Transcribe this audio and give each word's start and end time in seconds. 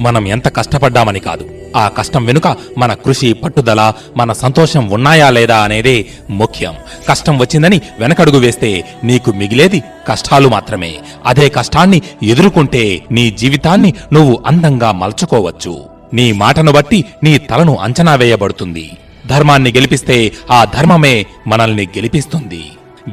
మనం 0.00 0.28
ఎంత 0.28 0.56
కష్టపడ్డామని 0.56 1.20
కాదు. 1.20 1.50
ఆ 1.76 1.88
కష్టం 1.88 2.24
వెనుక 2.24 2.56
మన 2.78 2.94
కృషి 2.94 3.32
పట్టుదల 3.32 3.92
మన 4.16 4.32
సంతోషం 4.32 4.90
ఉన్నాయా 4.90 5.30
లేదా 5.30 5.58
అనేదే 5.58 6.06
ముఖ్యం. 6.30 6.74
కష్టం 7.08 7.38
వచ్చిందని 7.38 7.80
వెనకడుగు 7.98 8.38
వేస్తే 8.38 8.84
నీకు 9.04 9.30
మిగిలేది 9.30 9.82
కష్టాలు 10.08 10.48
మాత్రమే. 10.48 10.94
అదే 11.26 11.48
కష్టాన్ని 11.48 12.02
ఎదుర్కొంటే 12.22 13.04
నీ 13.10 13.30
జీవితాన్ని 13.30 13.94
నువ్వు 14.12 14.42
అందంగా 14.46 14.92
మలుచుకోవచ్చు. 14.92 15.84
నీ 16.14 16.32
మాటను 16.32 16.72
బట్టి 16.72 17.04
నీ 17.22 17.38
తలను 17.38 17.76
అంచనా 17.76 18.14
వేయబడుతుంది. 18.14 18.90
ధర్మాన్ని 19.26 19.72
గెలిపిస్తే 19.72 20.32
ఆ 20.50 20.64
ధర్మమే 20.64 21.26
మనల్ని 21.46 21.86
గెలిపిస్తుంది. 21.86 22.64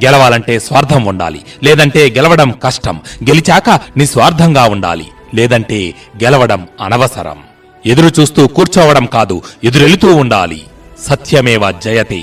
గెలవాలంటే 0.04 0.58
స్వార్థం 0.58 1.04
ఉండాలి. 1.04 1.40
లేదంటే 1.62 2.10
గెలవడం 2.10 2.50
కష్టం. 2.50 3.00
గెలిచాక 3.28 3.80
నిస్వార్థంగా 3.96 4.64
ఉండాలి. 4.64 5.06
లేదంటే 5.34 5.94
గెలవడం 6.24 6.68
అనవసరం. 6.80 7.38
ఎదురు 7.86 8.20
చూస్తూ 8.20 8.46
కూర్చోవడం 8.46 9.06
కాదు 9.06 9.42
ఎదురెళుతూ 9.64 10.14
ఉండాలి. 10.14 10.62
సత్యమేవ 11.02 11.72
జయతే. 11.72 12.22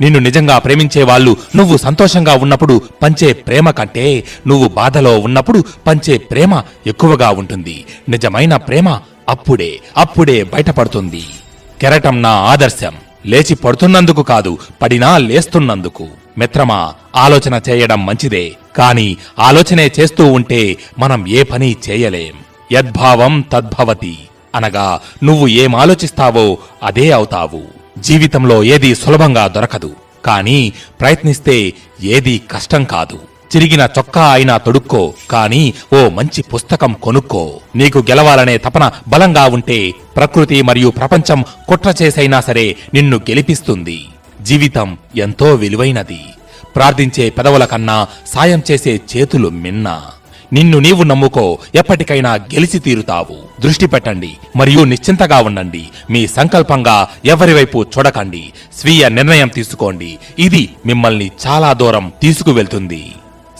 నిన్ను 0.00 0.18
నిజంగా 0.18 0.58
ప్రేమించే 0.58 1.02
వాళ్ళు 1.02 1.36
నువ్వు 1.56 1.76
సంతోషంగా 1.76 2.34
ఉన్నప్పుడు 2.34 2.82
పంచే 3.02 3.32
ప్రేమ 3.32 3.70
కంటే 3.70 4.24
నువ్వు 4.46 4.68
బాధలో 4.68 5.18
ఉన్నప్పుడు 5.18 5.64
పంచే 5.86 6.18
ప్రేమ 6.18 6.62
ఎక్కువగా 6.86 7.30
ఉంటుంది. 7.30 7.84
నిజమైన 8.08 8.56
ప్రేమ 8.56 9.00
అప్పుడే 9.28 9.80
అప్పుడే 9.96 10.42
బయటపడుతుంది. 10.42 11.22
కెరటం 11.80 12.22
నా 12.22 12.30
ఆదర్శం. 12.30 12.94
లేచి 13.26 13.54
పడుతున్నందుకు 13.54 14.22
కాదు 14.22 14.58
పడినా 14.82 15.18
లేస్తున్నందుకు. 15.18 16.08
మిత్రమా 16.38 16.94
ఆలోచన 17.16 17.60
చేయడం 17.68 18.06
మంచిదే. 18.06 18.52
కాని 18.76 19.16
ఆలోచనే 19.38 19.92
చేస్తూ 20.00 20.32
ఉంటే 20.32 20.76
మనం 20.98 21.28
ఏ 21.28 21.42
పని 21.42 21.76
చేయలేం. 21.90 22.51
యద్భావం 22.72 23.40
తద్భవతి. 23.40 24.18
అనగా 24.54 25.00
నువ్వు 25.24 25.48
ఏం 25.48 25.76
ఆలోచిస్తావో 25.76 26.58
అదే 26.82 27.10
అవుతావు. 27.10 27.62
జీవితంలో 27.98 28.64
ఏది 28.64 28.94
సులభంగా 28.94 29.46
దొరకదు. 29.46 29.94
కానీ 30.24 30.72
ప్రయత్నిస్తే 31.00 31.72
ఏది 32.02 32.42
కష్టం 32.52 32.84
కాదు. 32.84 33.18
చిరిగిన 33.56 33.88
చొక్కా 33.98 34.32
అయినా 34.32 34.56
తొడుక్కో 34.56 35.14
కానీ 35.30 35.74
ఓ 35.94 36.08
మంచి 36.08 36.42
పుస్తకం 36.42 36.92
కొనుక్కో. 36.92 37.60
నీకు 37.76 37.98
గెలవాలనే 37.98 38.58
తపన 38.58 38.92
బలంగా 39.08 39.44
ఉంటే 39.46 39.94
ప్రకృతి 40.16 40.62
మరియు 40.62 40.88
ప్రపంచం 40.88 41.44
కుట్ర 41.68 41.94
చేసైనా 42.02 42.40
సరే 42.40 42.76
నిన్ను 42.94 43.16
గెలిపిస్తుంది. 43.16 44.06
జీవితం 44.40 44.98
ఎంతో 45.16 45.54
విలువైనది. 45.54 46.20
ప్రార్థించే 46.76 47.30
పెదవుల 47.30 47.64
కన్నా 47.64 48.06
సాయం 48.26 48.62
చేసే 48.70 49.00
చేతులు 49.16 49.48
మిన్నా. 49.48 50.02
నిన్ను 50.52 50.78
నీవు 50.78 51.02
నమ్ముకో 51.02 51.58
ఎప్పటికైనా 51.74 52.34
గెలిచి 52.34 52.78
తీరుతావు. 52.78 53.60
దృష్టి 53.60 53.86
పెట్టండి 53.86 54.36
మరియు 54.56 54.84
నిశ్చింతగా 54.84 55.40
ఉండండి. 55.40 55.88
మీ 56.10 56.26
సంకల్పంగా 56.26 57.08
ఎవరి 57.24 57.54
వైపు 57.54 57.84
చూడకండి. 57.98 58.52
స్వీయ 58.78 59.08
నిర్ణయం 59.08 59.48
తీసుకోండి. 59.48 60.18
ఇది 60.38 60.70
మిమ్మల్ని 60.86 61.30
చాలా 61.46 61.72
దూరం 61.72 62.12
తీసుకువెళ్తుంది. 62.22 63.12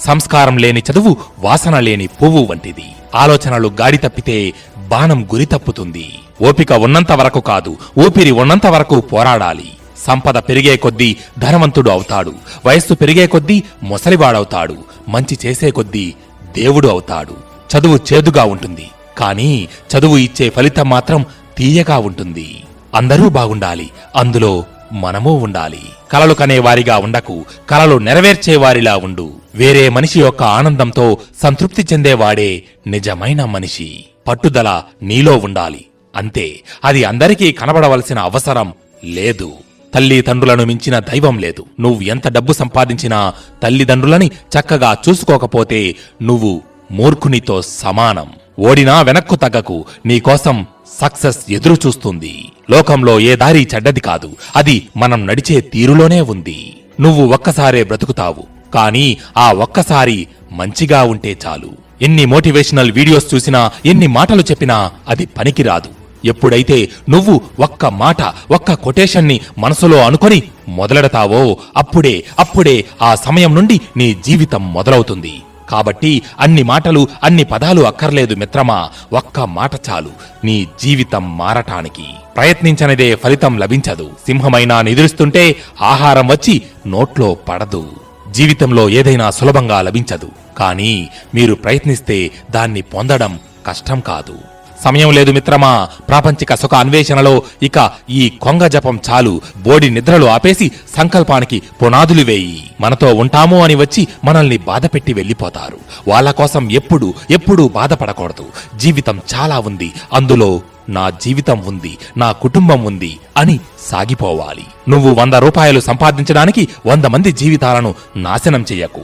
సంస్కారం 0.04 0.56
లేని 0.56 0.82
చదువు 0.90 1.16
వాసన 1.38 1.80
లేని 1.80 2.06
పువ్వు 2.06 2.48
వంటిది. 2.50 2.84
ఆలోచనలు 3.14 3.72
గాడి 3.80 3.98
తప్పితే 3.98 4.52
బాణం 4.88 5.24
గురి 5.24 5.44
తప్పుతుంది. 5.44 6.14
ఓపిక 6.42 6.72
ఉన్నంత 6.72 7.12
వరకు 7.12 7.40
కాదు 7.40 7.76
ఊపిరి 7.98 8.30
ఉన్నంత 8.30 8.66
వరకు 8.66 9.00
పోరాడాలి. 9.00 9.72
సంపద 10.06 10.38
పెరిగే 10.38 10.76
కొద్దీ 10.76 11.16
ధనవంతుడు 11.38 11.90
అవుతాడు. 11.90 12.34
వయస్సు 12.66 12.94
పెరిగే 12.94 13.26
కొద్దీ 13.26 13.62
ముసలివాడవుతాడు. 13.82 14.76
మంచి 15.08 15.38
చేసే 15.46 15.70
కొద్దీ 15.70 16.14
దేవుడు 16.56 16.88
అవుతాడు. 16.88 17.34
చదువు 17.76 17.98
చేదుగా 18.12 18.44
ఉంటుంది. 18.44 18.90
కానీ 19.18 19.68
చదువు 19.96 20.16
ఇచ్చే 20.16 20.50
ఫలితం 20.50 20.88
మాత్రం 20.88 21.26
తీయగా 21.58 21.98
ఉంటుంది. 21.98 22.62
అందరూ 22.94 23.28
బాగుండాలి. 23.28 23.90
అందులో 24.16 24.64
మనమూ 24.92 25.32
ఉండాలి. 25.32 25.80
కలలు 26.12 26.34
కనేవారిగా 26.34 26.98
ఉండకు. 26.98 27.44
కలలు 27.70 27.98
నెరవేర్చేవారిలా 27.98 28.96
ఉండు. 28.96 29.32
వేరే 29.54 29.88
మనిషి 29.88 30.20
యొక్క 30.20 30.42
ఆనందంతో 30.42 31.18
సంతృప్తి 31.42 31.86
చెందేవాడే 31.92 32.62
నిజమైన 32.86 33.44
మనిషి. 33.44 34.04
పట్టుదల 34.28 34.82
నీలో 35.02 35.36
ఉండాలి. 35.36 35.84
అంతే. 36.16 36.60
అది 36.84 37.04
అందరికీ 37.04 37.52
కనబడవలసిన 37.52 38.18
అవసరం 38.18 38.72
లేదు. 39.04 39.52
తల్లిదండ్రులను 39.94 40.64
మించిన 40.64 40.98
దైవం 40.98 41.38
లేదు. 41.38 41.64
నువ్వు 41.80 42.02
ఎంత 42.02 42.28
డబ్బు 42.28 42.52
సంపాదించినా 42.52 43.32
తల్లిదండ్రులని 43.62 44.26
చక్కగా 44.26 44.96
చూసుకోకపోతే 45.08 45.94
నువ్వు 46.22 46.62
మూర్ఖునితో 46.90 47.62
సమానం. 47.62 48.26
ఓడినా 48.58 49.00
వెనక్కు 49.00 49.36
తగ్గకు 49.36 49.84
నీకోసం 50.06 50.66
సక్సెస్ 51.00 51.38
ఎదురు 51.50 51.76
చూస్తుంది 51.86 52.44
లోకంలో 52.70 53.20
ఏ 53.20 53.36
దారి 53.36 53.68
చెడ్డది 53.74 54.00
కాదు. 54.00 54.30
అది 54.56 54.88
మనం 54.96 55.26
నడిచే 55.26 55.60
తీరులోనే 55.60 56.20
ఉంది. 56.20 56.76
నువ్వు 57.00 57.26
ఒక్కసారే 57.26 57.84
బ్రతుకుతావు. 57.84 58.44
కానీ 58.74 59.16
ఆ 59.36 59.52
ఒక్కసారి 59.52 60.28
మంచిగా 60.52 61.02
ఉంటే 61.02 61.38
చాలు. 61.46 61.70
ఎన్ని 62.02 62.24
మోటివేషనల్ 62.26 62.92
వీడియోస్ 62.92 63.34
చూసినా 63.34 63.70
ఎన్ని 63.86 64.06
మాటలు 64.06 64.42
చెప్పినా 64.42 64.90
అది 65.08 65.26
పనికిరాదు. 65.26 66.01
ఎప్పుడైతే 66.24 66.88
నువ్వు 67.08 67.40
ఒక్క 67.60 67.86
మాట 67.86 68.22
ఒక్క 68.50 68.74
కొటేషన్ని 68.74 69.40
మనసులో 69.58 69.98
అనుకొని 69.98 70.42
మొదలెడతావో 70.68 71.56
అప్పుడే 71.76 72.24
అప్పుడే 72.38 72.84
ఆ 73.02 73.14
సమయం 73.14 73.54
నుండి 73.54 73.80
నీ 73.96 74.16
జీవితం 74.26 74.72
మొదలవుతుంది. 74.72 75.42
కాబట్టి 75.70 76.22
అన్ని 76.40 76.62
మాటలు 76.62 77.08
అన్ని 77.24 77.44
పదాలు 77.44 77.82
అక్కర్లేదు 77.82 78.34
మిత్రమా. 78.34 78.88
ఒక్క 79.12 79.40
మాట 79.40 79.70
చాలు. 79.74 80.10
నీ 80.44 80.68
జీవితం 80.82 81.38
మారటానికి. 81.38 82.04
ప్రయత్నించనిదే 82.36 83.14
ఫలితం 83.14 83.58
లభించదు. 83.58 84.10
సింహమైనా 84.26 84.82
నిద్రిస్తుంటే 84.82 85.56
ఆహారం 85.82 86.28
వచ్చి 86.28 86.62
నోట్లో 86.86 87.34
పడదు. 87.34 87.90
జీవితంలో 88.30 88.88
ఏదైనా 88.88 89.30
సులభంగా 89.30 89.82
లభించదు. 89.82 90.30
కానీ 90.58 91.08
మీరు 91.34 91.54
ప్రయత్నిస్తే 91.54 92.30
దాన్ని 92.50 92.80
పొందడం 92.80 93.38
కష్టం 93.66 94.00
కాదు. 94.00 94.51
సమయం 94.84 95.10
లేదు 95.10 95.30
మిత్రమా. 95.32 95.88
ప్రాపంచిక 96.08 96.54
సుఖ 96.54 96.74
అన్వేషణలో 96.74 97.42
ఇక 97.62 97.90
ఈ 98.10 98.28
కొంగ 98.28 98.66
జపం 98.66 99.00
చాలు. 99.10 99.40
బోడి 99.56 99.90
నిద్రలు 99.90 100.26
ఆపేసి 100.26 100.70
సంకల్పానికి 100.96 101.62
పునాదులు 101.82 102.22
వేయి. 102.22 102.70
మనతో 102.80 103.14
ఉంటాము 103.14 103.64
అని 103.64 103.74
వచ్చి 103.74 104.08
మనల్ని 104.24 104.56
బాధపెట్టి 104.56 105.12
వెళ్ళిపోతారు. 105.12 105.78
వాళ్ళ 106.08 106.30
కోసం 106.30 106.70
ఎప్పుడు 106.70 107.14
ఎప్పుడూ 107.30 107.68
బాధపడకూడదు. 107.68 108.44
జీవితం 108.76 109.20
చాలా 109.34 109.58
ఉంది. 109.58 109.92
అందులో 110.12 110.60
నా 110.88 111.10
జీవితం 111.10 111.62
ఉంది. 111.66 111.98
నా 112.16 112.32
కుటుంబం 112.32 112.84
ఉంది 112.84 113.18
అని 113.36 113.60
సాగిపోవాలి. 113.86 114.66
నువ్వు 114.88 115.14
వంద 115.14 115.34
రూపాయలు 115.34 115.80
సంపాదించడానికి 115.80 116.68
వంద 116.86 117.04
మంది 117.04 117.32
జీవితాలను 117.32 117.94
నాశనం 118.16 118.62
చెయ్యకు. 118.62 119.00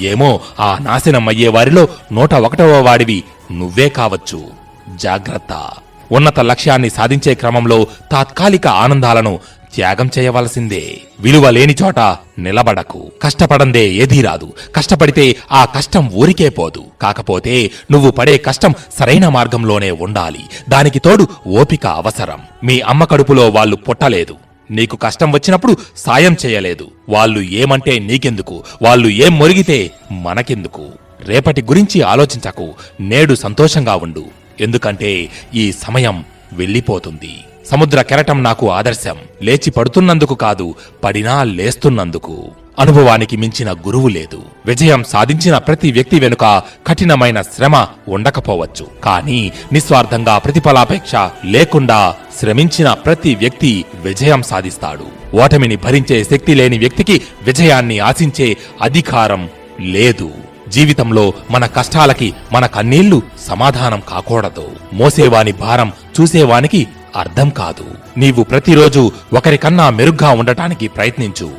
ఏమో 0.00 0.40
ఆ 0.60 0.78
నాశనం 0.80 1.28
అయ్యే 1.28 1.48
వారిలో 1.48 1.88
నూట 2.12 2.34
ఒకటవ 2.34 2.80
వాడివి 2.80 3.24
నువ్వే 3.52 3.88
కావచ్చు. 3.88 4.60
జాగ్రత్త. 4.96 5.70
ఉన్నత 6.12 6.40
లక్ష్యాన్ని 6.40 6.90
సాధించే 6.90 7.34
క్రమంలో 7.34 7.86
తాత్కాలిక 8.12 8.66
ఆనందాలను 8.66 9.40
త్యాగం 9.74 10.10
చేయవలసిందే. 10.18 11.00
విలువ 11.20 11.50
లేని 11.50 11.76
చోట 11.82 11.98
నిలబడకు. 12.38 13.12
కష్టపడందే 13.22 13.88
ఏదీ 13.88 14.22
రాదు. 14.22 14.52
కష్టపడితే 14.76 15.36
ఆ 15.52 15.64
కష్టం 15.64 16.10
ఊరికే 16.14 16.48
పోదు. 16.48 16.84
కాకపోతే 17.02 17.70
నువ్వు 17.92 18.10
పడే 18.10 18.38
కష్టం 18.38 18.74
సరైన 18.98 19.28
మార్గంలోనే 19.28 19.90
ఉండాలి. 19.90 20.40
దానికి 20.68 20.98
తోడు 20.98 21.26
ఓపిక 21.46 21.86
అవసరం. 21.86 22.40
మీ 22.64 22.80
అమ్మ 22.80 23.04
కడుపులో 23.04 23.50
వాళ్ళు 23.50 23.76
పుట్టలేదు. 23.76 24.36
నీకు 24.70 24.96
కష్టం 24.96 25.32
వచ్చినప్పుడు 25.32 25.76
సాయం 25.96 26.36
చేయలేదు. 26.46 26.90
వాళ్ళు 27.08 27.40
ఏమంటే 27.40 27.98
నీకెందుకు? 27.98 28.64
వాళ్ళు 28.82 29.08
ఏం 29.08 29.38
మొరిగితే 29.38 29.90
మనకెందుకు? 30.12 30.86
రేపటి 31.24 31.62
గురించి 31.62 32.02
ఆలోచించకు. 32.02 32.68
నేడు 33.00 33.34
సంతోషంగా 33.34 33.96
ఉండు. 33.96 34.24
ఎందుకంటే 34.60 35.28
ఈ 35.54 35.72
సమయం 35.72 36.24
వెళ్ళిపోతుంది. 36.52 37.44
సముద్ర 37.70 38.02
కెరటం 38.02 38.42
నాకు 38.42 38.70
ఆదర్శం. 38.70 39.16
లేచి 39.42 39.70
పడుతున్నందుకు 39.70 40.34
కాదు 40.34 40.74
పడినా 41.04 41.42
లేస్తున్నందుకు. 41.42 42.50
అనుభవానికి 42.78 43.36
మించిన 43.36 43.72
గురువు 43.72 44.08
లేదు. 44.08 44.42
విజయం 44.66 45.04
సాధించిన 45.04 45.58
ప్రతి 45.58 45.92
వ్యక్తి 45.92 46.20
వెనుక 46.20 46.62
కఠినమైన 46.86 47.42
శ్రమ 47.42 47.86
ఉండకపోవచ్చు. 48.08 48.86
కానీ 49.04 49.52
నిస్వార్థంగా 49.72 50.38
ప్రతిఫలాపేక్ష 50.38 51.12
లేకుండా 51.44 52.14
శ్రమించిన 52.40 52.92
ప్రతి 52.92 53.34
వ్యక్తి 53.34 53.84
విజయం 54.02 54.42
సాధిస్తాడు. 54.42 55.36
ఓటమిని 55.36 55.76
భరించే 55.76 56.24
శక్తి 56.24 56.54
లేని 56.54 56.78
వ్యక్తికి 56.78 57.22
విజయాన్ని 57.42 57.98
ఆశించే 57.98 58.56
అధికారం 58.82 59.48
లేదు. 59.80 60.30
జీవితంలో 60.70 61.32
మన 61.50 61.66
కష్టాలకి 61.66 62.34
మన 62.52 62.66
కన్నీళ్ళు 62.66 63.22
సమాధానం 63.46 64.02
కాకూడదు. 64.08 64.70
మోసేవాని 64.92 65.52
భారం 65.52 65.92
చూసేవానికి 66.20 66.88
అర్థం 67.16 67.50
కాదు. 67.50 67.84
నీవు 68.16 68.42
ప్రతిరోజు 68.42 69.12
ఒకరికన్నా 69.32 69.90
మెరుగ్గా 69.90 70.30
ఉండటానికి 70.30 70.88
ప్రయత్నించు. 70.88 71.50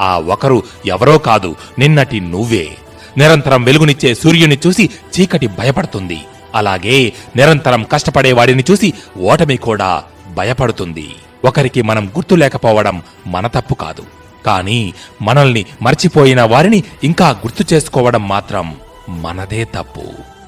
ఆ 0.00 0.18
ఒకరు 0.18 0.62
ఎవరో 0.86 1.18
కాదు 1.18 1.56
నిన్నటి 1.78 2.20
నువ్వే. 2.20 2.68
నిరంతరం 3.16 3.64
వెలుగునిచ్చే 3.64 4.14
సూర్యుని 4.14 4.58
చూసి 4.66 4.90
చీకటి 5.20 5.46
భయపడుతుంది. 5.46 6.20
అలాగే 6.54 7.12
నిరంతరం 7.36 7.82
కష్టపడేవాడిని 7.92 8.64
చూసి 8.70 8.92
ఓటమి 9.18 9.56
కూడా 9.56 10.02
భయపడుతుంది. 10.34 11.10
ఒకరికి 11.44 11.82
మనం 11.82 12.06
గుర్తు 12.06 12.34
లేకపోవడం 12.34 13.02
మన 13.26 13.46
తప్పు 13.46 13.74
కాదు. 13.74 14.02
కానీ 14.48 14.94
మనల్ని 15.22 15.64
మర్చిపోయిన 15.82 16.42
వారిని 16.42 16.84
ఇంకా 17.04 17.30
గుర్తు 17.30 17.74
చేసుకోవడం 17.74 18.28
మాత్రం 18.28 18.76
మనదే 19.08 19.64
తప్పు. 19.64 20.02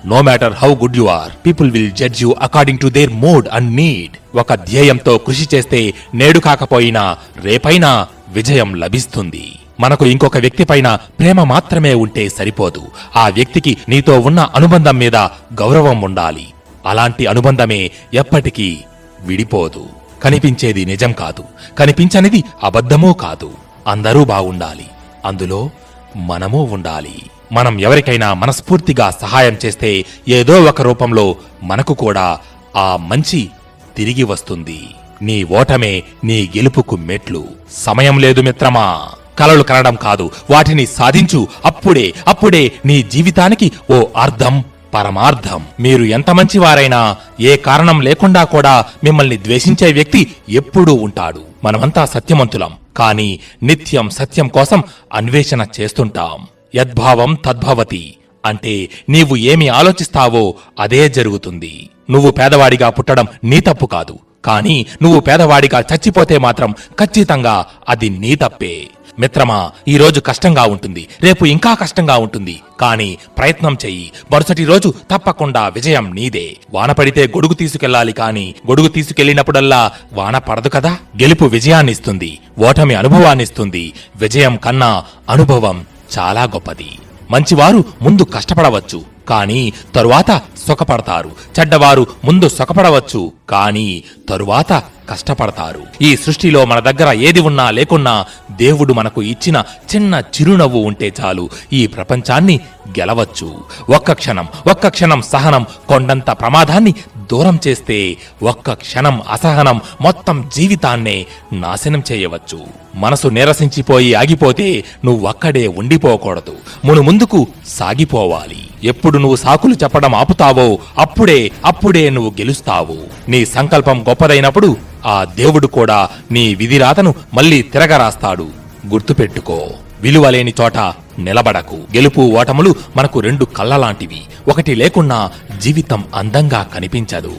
No 0.06 0.22
matter 0.22 0.52
how 0.52 0.74
good 0.74 0.96
you 0.96 1.04
are 1.04 1.32
people 1.46 1.70
will 1.70 1.92
judge 1.92 2.22
you 2.22 2.36
according 2.40 2.78
to 2.78 2.88
their 2.88 3.12
mood 3.12 3.48
and 3.52 3.72
need 3.76 4.36
ఒక 4.36 4.54
ధ్యేయంతో 4.54 5.18
కృషి 5.18 5.48
చేస్తే 5.54 5.94
నేడు 6.14 6.38
కాకపోయినా 6.38 7.16
రేపైనా 7.40 8.06
విజయం 8.28 8.74
లభిస్తుంది. 8.74 9.52
మనకు 9.80 10.06
ఇంకొక 10.06 10.36
వ్యక్తి 10.36 10.64
పైన 10.64 10.98
ప్రేమ 11.18 11.44
మాత్రమే 11.44 11.94
ఉంటే 11.94 12.28
సరిపోదు. 12.28 12.82
ఆ 13.16 13.28
వ్యక్తికి 13.28 13.76
నీతో 13.88 14.20
ఉన్న 14.20 14.40
అనుబంధం 14.54 14.96
మీద 14.96 15.16
గౌరవం 15.60 16.00
ఉండాలి. 16.02 16.46
అలాంటి 16.86 17.26
అనుబంధమే 17.26 17.90
ఎప్పటికీ 18.14 18.78
విడిపోదు. 19.20 19.86
కనిపించేది 20.24 20.84
నిజం 20.84 21.12
కాదు. 21.12 21.44
కనిపించనిది 21.78 22.44
అబద్ధమూ 22.62 23.12
కాదు. 23.12 23.50
అందరూ 23.86 24.24
బాగుండాలి. 24.24 24.86
అందులో 25.24 25.70
మనము 26.16 26.62
ఉండాలి. 26.64 27.22
మనం 27.52 27.80
ఎవరికైనా 27.80 28.34
మనస్ఫూర్తిగా 28.34 29.10
సహాయం 29.10 29.56
చేస్తే 29.64 30.04
ఏదో 30.28 30.62
ఒక 30.62 30.82
రూపంలో 30.82 31.36
మనకు 31.62 31.94
కూడా 31.94 32.38
ఆ 32.76 32.96
మంచి 32.96 33.48
తిరిగి 33.96 34.22
వస్తుంది. 34.22 34.88
నీ 35.22 35.44
ఓటమే 35.44 36.02
నీ 36.24 36.50
గెలుపుకు 36.56 36.96
మెట్లు. 36.96 37.44
సమయం 37.72 38.18
లేదు 38.18 38.40
మిత్రమా. 38.40 39.08
కలలు 39.38 39.62
కనడం 39.62 39.94
కాదు. 39.94 40.30
వాటిని 40.50 40.86
సాధించు. 40.86 41.48
అప్పుడే 41.64 42.14
అప్పుడే 42.28 42.72
నీ 42.86 43.02
జీవితానికి 43.02 43.72
ఓ 43.90 44.06
అర్థం 44.16 44.64
పరమార్థం. 44.94 45.64
మీరు 45.80 46.02
ఎంత 46.02 46.30
మంచివారైనా 46.30 47.16
ఏ 47.40 47.56
కారణం 47.56 48.00
లేకుండా 48.00 48.44
కూడా 48.44 48.84
మిమ్మల్ని 49.04 49.36
ద్వేషించే 49.36 49.92
వ్యక్తి 49.92 50.32
ఎప్పుడూ 50.48 50.94
ఉంటాడు. 50.94 51.40
మనమంతా 51.64 52.04
సత్యవంతులం 52.04 52.72
కానీ 52.96 53.40
నిత్యం 53.62 54.10
సత్యం 54.10 54.48
కోసం 54.48 54.82
అన్వేషణ 55.12 55.66
చేస్తుంటాం. 55.80 56.46
యద్భావం 56.76 57.34
తద్భవతి. 57.34 58.16
అంటే 58.46 58.88
నీవు 59.08 59.36
ఏమి 59.36 59.68
ఆలోచిస్తావో 59.68 60.54
అదే 60.80 61.08
జరుగుతుంది. 61.08 61.88
నువ్వు 62.10 62.30
పేదవాడిగా 62.30 62.90
పుట్టడం 62.90 63.26
నీ 63.44 63.60
తప్పు 63.60 63.86
కాదు. 63.86 64.18
కానీ 64.44 64.86
నువ్వు 65.02 65.20
పేదవాడిగా 65.20 65.80
చచ్చిపోతే 65.80 66.38
మాత్రం 66.38 66.74
ఖచ్చితంగా 67.00 67.66
అది 67.88 68.08
నీ 68.08 68.34
తప్పే. 68.34 68.88
మిత్రమా 69.20 69.70
ఈ 69.88 69.96
రోజు 69.96 70.20
కష్టంగా 70.20 70.62
ఉంటుంది. 70.62 71.08
రేపు 71.22 71.46
ఇంకా 71.46 71.74
కష్టంగా 71.74 72.18
ఉంటుంది. 72.18 72.60
కానీ 72.80 73.18
ప్రయత్నం 73.38 73.76
చెయ్యి. 73.84 74.12
మరుసటి 74.32 74.64
రోజు 74.64 74.94
తప్పకుండా 75.10 75.68
విజయం 75.68 76.14
నీదే. 76.14 76.56
వాన 76.74 76.92
పడితే 76.92 77.26
గొడుగు 77.26 77.54
తీసుకెళ్ళాలి 77.54 78.12
కానీ 78.12 78.54
గొడుగు 78.68 78.88
తీసుకెళ్ళినప్పుడల్లా 78.88 79.92
వాన 80.12 80.38
పడదు 80.38 80.68
కదా? 80.68 80.90
గెలుపు 81.22 81.44
విజయాన్నిస్తుంది. 81.44 82.38
ఓటమి 82.58 82.94
అనుభవాన్నిస్తుంది. 82.94 83.92
విజయం 84.16 84.56
కన్నా 84.56 85.04
అనుభవం 85.30 85.86
చాలా 86.18 86.42
గొప్పది. 86.42 86.98
మంచివారు 87.30 87.84
ముందు 88.02 88.22
కష్టపడవచ్చు. 88.22 89.20
కానీ 89.28 89.72
తరువాత 89.94 90.42
సుఖపడతారు. 90.68 91.30
చెడ్డవారు 91.60 92.06
ముందు 92.24 92.48
సుఖపడవచ్చు. 92.48 93.32
కానీ 93.50 94.04
తరువాత 94.28 94.72
కష్టపడతారు. 95.10 95.80
ఈ 96.02 96.16
సృష్టిలో 96.16 96.64
మన 96.64 96.78
దగ్గర 96.78 97.12
ఏది 97.12 97.40
ఉన్నా 97.40 97.70
లేకున్నా 97.70 98.24
దేవుడు 98.50 98.92
మనకు 98.92 99.22
ఇచ్చిన 99.22 99.64
చిన్న 99.94 100.22
చిరునవ్వు 100.36 100.80
ఉంటే 100.80 101.12
చాలు. 101.20 101.48
ఈ 101.72 101.86
ప్రపంచాన్ని 101.86 102.60
గెలవచ్చు. 102.98 103.60
ఒక్క 103.94 104.12
క్షణం 104.12 104.48
ఒక్క 104.70 104.88
క్షణం 104.88 105.22
సహనం 105.22 105.66
కొండంత 105.88 106.30
ప్రమాదాన్ని 106.30 106.94
దూరం 107.32 107.58
చేస్తే 107.66 108.16
ఒక్క 108.42 108.72
క్షణం 108.72 109.22
అసహనం 109.30 109.80
మొత్తం 110.00 110.50
జీవితాన్నే 110.56 111.26
నాశనం 111.52 112.02
చేయవచ్చు. 112.12 112.60
మనసు 112.94 113.28
నిరసించిపోయి 113.28 114.14
ఆగిపోతే 114.14 114.84
నువ్వక్కడే 115.04 115.66
ఉండిపోకూడదు. 115.66 116.56
మును 116.84 117.02
ముందుకు 117.02 117.46
సాగిపోవాలి. 117.66 118.68
ఎప్పుడు 118.84 119.18
నువ్వు 119.18 119.36
సాకులు 119.36 119.74
చెప్పడం 119.74 120.14
ఆపుతావో 120.14 120.78
అప్పుడే 120.98 121.50
అప్పుడే 121.66 122.10
నువ్వు 122.10 122.30
గెలుస్తావు. 122.30 123.30
నీ 123.30 123.39
సంకల్పం 123.46 124.04
గొప్పదైనప్పుడు 124.08 124.76
ఆ 125.06 125.24
దేవుడు 125.24 125.66
కూడా 125.66 126.08
నీ 126.30 126.54
విధిరాతను 126.54 127.14
మళ్ళీ 127.34 127.62
తిరగరాస్తాడు. 127.62 128.48
గుర్తుపెట్టుకో 128.86 129.70
విలువలేని 130.00 130.54
చోట 130.60 130.76
నిలబడకు. 131.18 131.74
గెలుపు 131.74 132.20
ఓటములు 132.20 132.74
మనకు 132.96 133.20
రెండు 133.20 133.44
కళ్ళలాంటివి. 133.44 134.22
ఒకటి 134.48 134.74
లేకున్నా 134.74 135.30
జీవితం 135.58 136.04
అందంగా 136.14 136.62
కనిపించదు. 136.62 137.32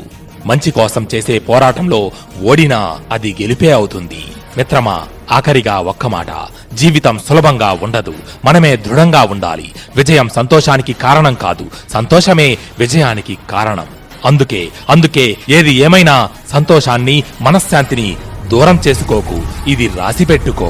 మంచి 0.45 0.71
కోసం 0.71 1.07
చేసే 1.15 1.39
పోరాటంలో 1.39 2.11
ఓడినా 2.43 2.99
అది 3.11 3.35
గెలిపే 3.41 3.71
అవుతుంది. 3.71 4.23
మిత్రమా 4.57 5.03
ఆఖరిగా 5.31 5.79
ఒక్క 5.79 6.05
మాట. 6.05 6.27
జీవితం 6.73 7.19
సులభంగా 7.29 7.77
ఉండదు. 7.83 8.13
మనమే 8.45 8.75
దృఢంగా 8.75 9.23
ఉండాలి. 9.23 9.71
విజయం 9.95 10.29
సంతోషానికి 10.29 10.93
కారణం 10.93 11.33
కాదు. 11.33 11.65
సంతోషమే 11.93 12.57
విజయానికి 12.79 13.37
కారణం. 13.49 13.85
అందుకే 14.25 14.61
అందుకే 14.89 15.25
ఏది 15.49 15.73
ఏమైనా 15.85 16.15
సంతోషాన్ని 16.51 17.23
మనశ్శాంతిని 17.41 18.09
దూరం 18.51 18.79
చేసుకోకు. 18.87 19.37
ఇది 19.67 19.87
రాసి 19.87 20.25
పెట్టుకో 20.25 20.69